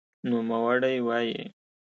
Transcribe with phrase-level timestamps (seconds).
[0.29, 1.41] نوموړی وایي،